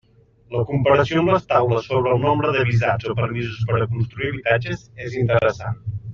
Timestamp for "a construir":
3.83-4.33